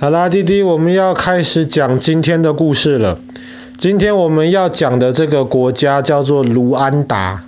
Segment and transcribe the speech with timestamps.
[0.00, 3.18] 好啦，弟弟，我们要开始讲今天的故事了。
[3.76, 7.44] 今天我们要讲的这个国家叫做卢安达。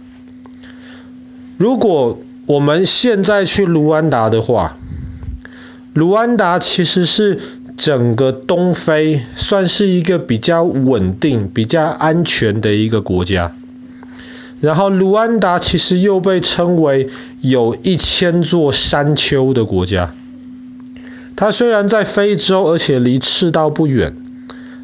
[1.57, 4.77] 如果我们现在去卢安达的话，
[5.95, 7.41] 卢安达其实是
[7.79, 13.53] 整个东非算是一个比较稳定、比较安全的一个国家。
[14.61, 17.09] 然后卢安达其实又被称为
[17.41, 20.13] 有一千座山丘的国家。
[21.35, 24.15] 它虽然在非洲，而且离赤道不远，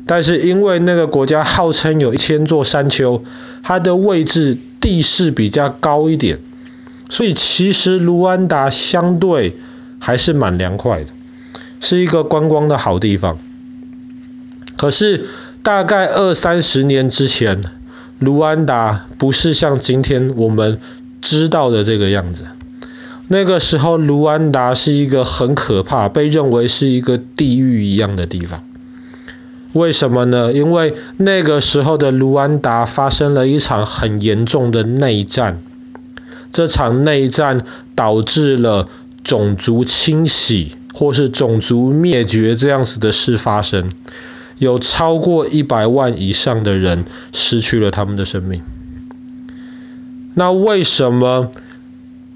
[0.06, 3.22] 但是因为那个国家号称有一千座山丘，
[3.62, 6.38] 它的位置地势比较高一点，
[7.08, 9.56] 所以其实卢安达相对
[9.98, 11.10] 还是蛮凉快的，
[11.80, 13.38] 是一个观光的好地方。
[14.76, 15.26] 可是
[15.62, 17.62] 大概二三十年之前，
[18.18, 20.80] 卢安达不是像今天我们
[21.20, 22.46] 知道的这个样子。
[23.30, 28.64] 那个时候，卢安达是一个很可怕，被认为是一个地狱一样的地方。
[29.74, 30.50] 为什么呢？
[30.54, 35.60] 因为那个时候的卢安达发生了一场很严重的内战，
[36.50, 37.60] 这场内战
[37.94, 38.88] 导致了
[39.24, 43.90] 种族清洗或是种族灭绝这样子的事发生，
[44.56, 48.62] 有超过一百万以上的人失去了他们的生命。
[50.32, 51.52] 那为什么？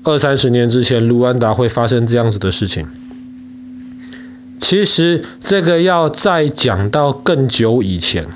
[0.04, 2.88] 二三十年之前，卢安达会发生这样子的事情。
[4.58, 8.26] 其实这个要再讲到更久以前，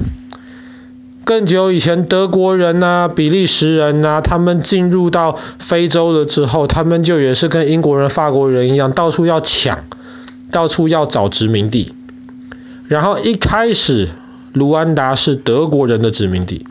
[1.25, 9.85] 更久以前，德国人啊、比利时人啊，他们进入到非洲了之后，他们就也是跟英国人、法国人一样，到处要抢，
[10.53, 11.95] 到处要找殖民地。
[12.87, 14.09] 然后一开始，
[14.53, 16.67] 卢安达是德国人的殖民地。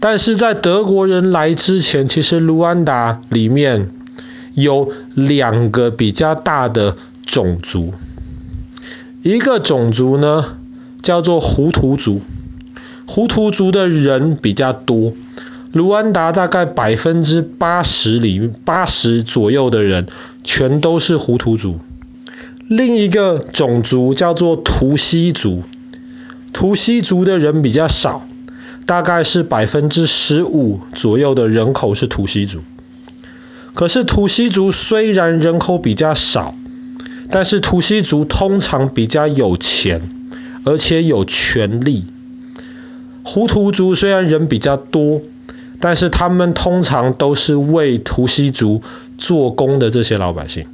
[0.00, 3.90] 但是在德国人来之前，其实卢安达里面
[4.54, 6.96] 有两个比较大的
[7.26, 7.92] 种族，
[9.22, 10.56] 一个种族呢
[11.02, 12.20] 叫做胡图族，
[13.06, 15.12] 胡图族的人比较多，
[15.72, 20.06] 卢安达大概百分之八十里八十左右的人
[20.44, 21.80] 全都是胡图族。
[22.68, 25.64] 另一个种族叫做图西族，
[26.52, 28.26] 图西族的人比较少。
[28.88, 32.60] 大概是百分之十五左右的人口是图西族，
[33.74, 36.54] 可是图西族虽然人口比较少，
[37.30, 40.00] 但是图西族通常比较有钱，
[40.64, 42.06] 而且有权力。
[43.22, 45.20] 胡图族虽然人比较多，
[45.80, 48.80] 但是他们通常都是为图西族
[49.18, 50.64] 做工的这些老百姓，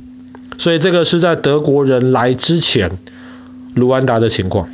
[0.56, 2.92] 所以这个是在德国人来之前，
[3.74, 4.68] 卢安达的情况。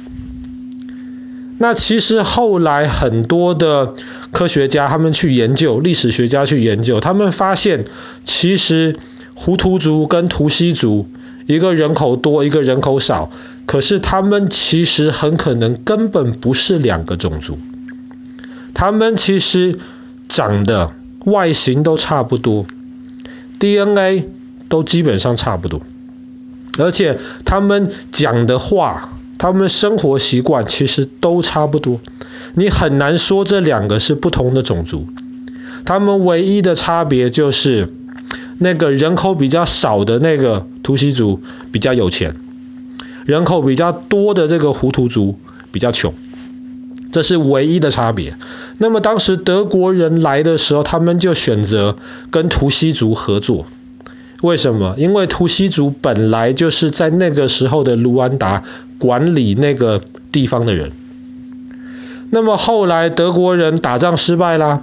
[1.63, 3.93] 那其实后来很多的
[4.33, 7.85] 科学家他们去研究，历史学家去研究，他们发现
[8.25, 8.97] 其实
[9.35, 11.07] 胡图族跟图西族
[11.45, 13.31] 一个人口多，一个人口少，
[13.67, 17.59] 可是他们其实很可能根本不是两个种族，
[18.73, 19.79] 他们其实
[20.31, 20.93] 长得
[21.27, 22.65] 外形都差不多
[23.59, 24.31] ，DNA
[24.71, 25.83] 都基本上差不多，
[26.79, 29.11] 而且他们讲的话。
[29.41, 31.99] 他们生活习惯其实都差不多，
[32.53, 35.09] 你很难说这两个是不同的种族。
[35.87, 37.91] 他们唯一的差别就是，
[38.59, 41.41] 那个人口比较少的那个图西族
[41.73, 42.37] 比较有钱，
[43.25, 45.39] 人口比较多的这个胡图族
[45.73, 46.13] 比较穷，
[47.11, 48.37] 这是唯一的差别。
[48.77, 51.97] 那么当时德国人来的时候，他们就选择
[52.31, 53.65] 跟图西族合作。
[54.43, 54.95] 为什么？
[54.97, 58.63] 因为图西族本来就是在那个时候的卢安达
[58.99, 60.01] 管理那个
[60.33, 60.93] 地方的人。
[62.31, 64.83] 那么后来德国人打仗失败啦，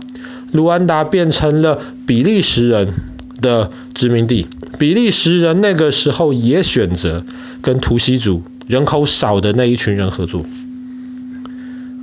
[0.52, 2.94] 卢安达变成了比利时人
[3.42, 4.48] 的殖民地。
[4.78, 7.24] 比利时人那个时候也选择
[7.62, 10.46] 跟图西族人口少的那一群人合作。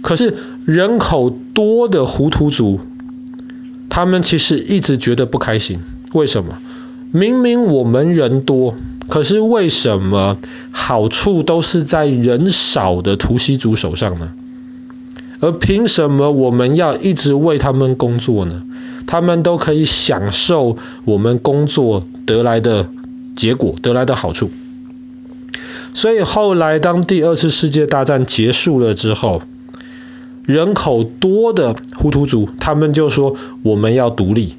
[0.03, 0.35] 可是
[0.67, 2.81] 人口多的胡图族，
[3.89, 5.81] 他们其实一直觉得不开心。
[6.13, 6.59] 为什么？
[7.17, 8.75] 明明我们人多，
[9.09, 10.37] 可是为什么
[10.73, 14.33] 好处都是在人少的图西族手上呢？
[15.39, 18.65] 而凭什么我们要一直为他们工作呢？
[19.07, 22.89] 他们都可以享受我们工作得来的
[23.37, 24.51] 结果，得来的好处。
[25.95, 29.43] 所以后来当第二次世界大战结束了之后，
[30.43, 34.55] 人口多的胡图族，他们就说我们要独立。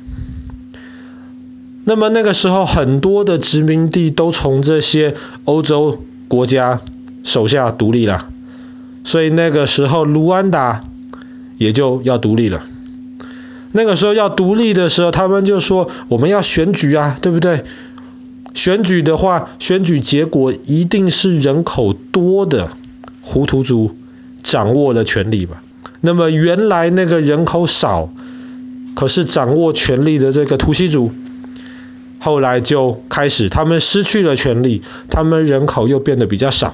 [1.86, 5.16] 那么那个时候，很多的殖民地都从这些
[5.46, 6.82] 欧洲国家
[7.24, 8.28] 手下独立了，
[9.04, 10.82] 所以那个时候卢安达
[11.58, 12.64] 也就要独立了。
[13.72, 17.64] 那个时候要独立的时候，他们就说我们要选举啊，对不对？
[18.56, 22.70] 选举的话，选举结果一定是人口多的
[23.22, 23.96] 胡图族
[24.44, 25.62] 掌握了权力吧？
[26.02, 28.10] 那么原来那个人口少，
[28.96, 31.12] 可是掌握权力的这个图西族，
[32.25, 34.81] 后来就开始他们失去了权力，
[35.12, 36.74] 他们人口又变得比较少。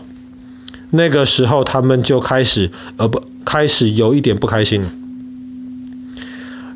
[0.91, 4.89] 那个时候他们就开始呃不开始有一点不开心了。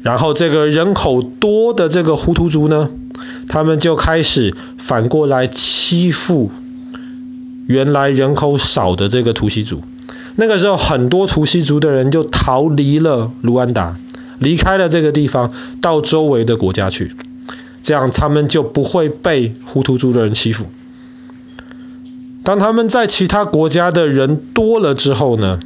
[0.02, 2.90] 然后这个人口多的这个胡图族呢，
[3.48, 6.52] 他们就开始反过来欺负
[7.68, 9.84] 原来人口少的这个图西族。
[10.36, 13.96] 那个时候，很多图西族的人就逃离了卢安达，
[14.38, 17.14] 离开了这个地方，到周围的国家去，
[17.86, 20.66] 这样他们就不会被胡图族的人欺负。
[22.44, 25.60] 当他们在其他国家的人多了之后呢，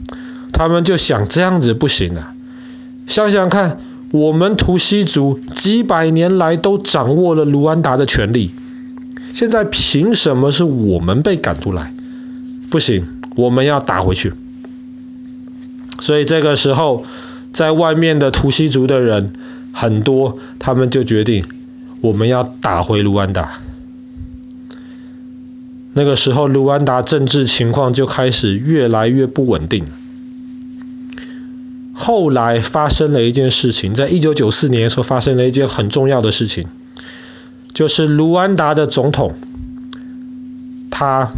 [0.52, 2.36] 他们就想这样子不行啊！
[3.08, 3.80] 想想看，
[4.12, 8.52] 我们图西族几百年来都掌握了卢安达的权力，
[9.34, 11.94] 现在凭什么是我们被赶出来？
[12.70, 13.08] 不行，
[13.38, 14.34] 我们要打回去。
[16.00, 17.06] 所以这个时候，
[17.54, 19.32] 在外面的图西族的人
[19.72, 21.46] 很多，他们就决定
[22.02, 23.60] 我们要打回卢安达。
[25.94, 29.86] 那个时候，卢安达政治情况就开始越来越不稳定。
[31.94, 36.68] 后来发生了一件事情，在一九九四年的时候发生了一件很重要的事情，
[37.74, 39.36] 就是卢安达的总统
[40.90, 41.32] 他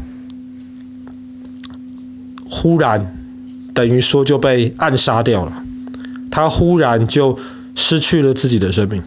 [2.45, 3.15] 忽然。
[3.73, 5.63] 等于说就被暗杀掉了，
[6.29, 7.39] 他忽然就
[7.73, 9.01] 失去了自己的生命。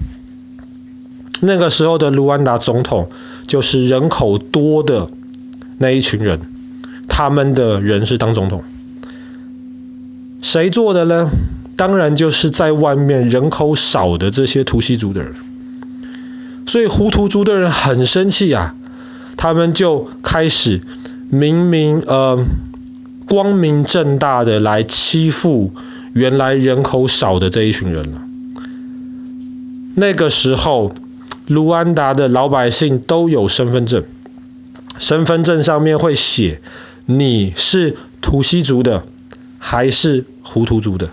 [1.40, 3.10] 那个时候的卢安达总统
[3.46, 5.08] 就是人口多的
[5.78, 6.40] 那一群人，
[7.08, 8.62] 他们的人是当总统。
[10.42, 11.30] 谁做的呢？
[11.76, 15.34] 当然就是在外面人口少的这些图西族的人。
[16.66, 18.74] 所以胡图族的人很生气啊，
[19.36, 20.80] 他们就开始
[21.30, 22.44] 明明呃。
[23.26, 25.72] 光明正大的来欺负
[26.12, 28.22] 原来人口少的这一群人了。
[29.94, 30.92] 那个时候，
[31.46, 34.04] 卢安达的老百姓都有身份证，
[34.98, 36.60] 身份证上面会写
[37.06, 39.06] 你是图西族的
[39.58, 41.10] 还是胡图族的。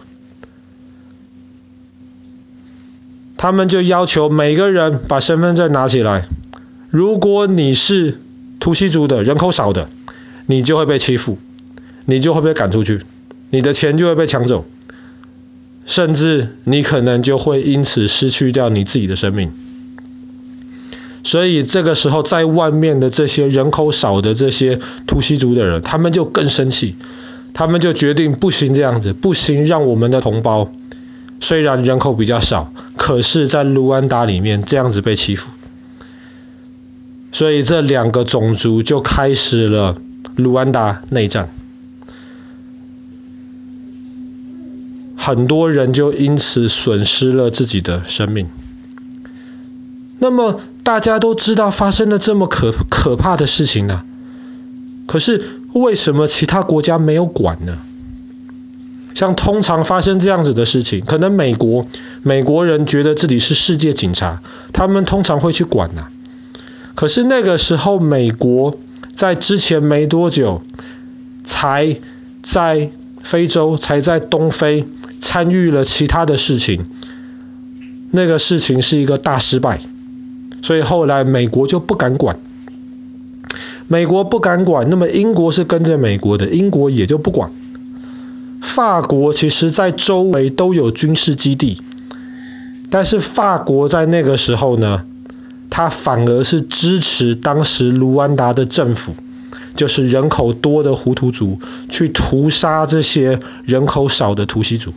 [3.37, 6.27] 他们就要求每个人把身份证拿起来，
[6.89, 8.19] 如果你是
[8.59, 9.89] 图西族的人口少的，
[10.45, 11.37] 你就会被欺负。
[12.05, 13.01] 你就会被赶出去，
[13.51, 14.65] 你的钱就会被抢走，
[15.85, 19.53] 甚至你可能就会因此失去掉你自己的生命。
[21.23, 26.95] 所以这个时候，在外面的这些人口少的这些图西族的人，他们就更生气，
[27.53, 30.71] 他们就决定不行这样子，不行，让我们的同胞
[31.39, 35.49] 虽然人口比较少，可是在卢安达里面这样子被欺负。
[37.31, 39.97] 所以这两个种族就开始了
[40.35, 41.49] 卢安达内战。
[45.15, 48.47] 很多人就因此损失了自己的生命。
[50.23, 54.03] 那么大家都知道发生了这么可可怕的事情呢、
[55.07, 55.41] 可是
[55.73, 57.79] 为什么其他国家没有管呢？
[59.15, 61.87] 像通常发生这样子的事情，可能美国
[62.21, 66.09] 美国人觉得自己是世界警察，他们通常会去管呐、
[66.93, 68.77] 可是那个时候，美国
[69.15, 70.61] 在之前没多久，
[71.43, 71.97] 才
[72.43, 72.91] 在
[73.23, 74.85] 非洲，才在东非。
[75.23, 76.83] 参与了其他的事情，
[78.09, 79.79] 那个事情是一个大失败，
[80.61, 82.37] 所以后来美国就不敢管。
[83.87, 87.51] 美国不敢管，那么英国是跟着美国的，英国也就不管。
[88.61, 91.81] 法国其实在周围都有军事基地，
[92.89, 95.03] 但是法国在那个时候呢，
[95.69, 99.13] 他反而是支持当时卢安达的政府。
[99.73, 104.91] 就是人口多的胡图族去屠杀这些人口少的图西族，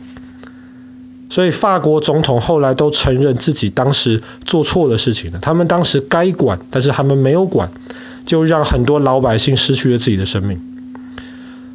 [1.29, 5.39] 所以法国总统后来都承认自己当时做错的事情了。
[5.39, 7.71] 他们当时该管，但是他们没有管，
[8.25, 10.61] 就让很多老百姓失去了自己的生命。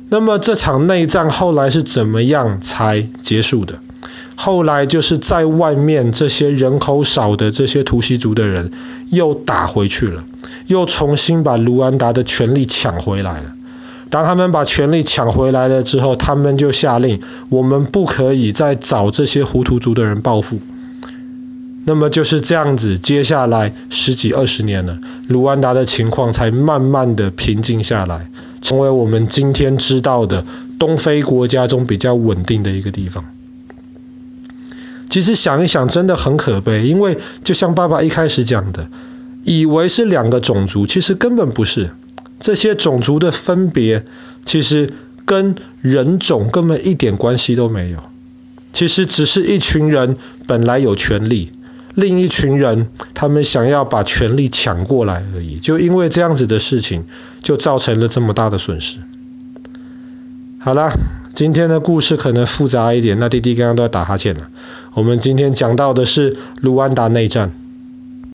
[0.08, 3.80] 那么这场内战后来是怎么样才结束的？
[4.36, 8.72] 后来就是在外面这些人口少的这些图西族的人
[9.10, 10.24] 又打回去了。
[10.66, 13.54] 又重新把卢安达的权力抢回来了。
[14.10, 20.60] 当他们把权力抢回来了之后，他们就下令，我们不可以再找这些胡图族的人报复。
[21.84, 24.98] 那么就是这样子，接下来十几二十年了，
[25.28, 30.44] 卢安达的情况才慢慢的平静下来，成为我们今天知道的
[30.78, 33.24] 东非国家中比较稳定的一个地方。
[35.08, 38.88] 其实想一想，真的很可悲，因为就像爸爸一开始讲的。
[39.42, 41.92] 以为是两个种族，其实根本不是。
[42.40, 44.04] 这些种族的分别，
[44.44, 44.92] 其实
[45.26, 47.98] 跟人种根本一点关系都没有。
[48.72, 50.16] 其实只是一群人
[50.46, 51.52] 本来有权利，
[51.94, 55.58] 另一群人他们想要把权利抢过来而已。
[55.58, 57.04] 就因为这样子的事情，
[57.42, 58.96] 就造成了这么大的损失。
[60.58, 60.92] 好啦，
[61.34, 64.48] 今天的故事可能复杂一点，那弟弟刚刚都要打哈欠了。
[64.94, 67.52] 我们今天讲到的是卢安达内战。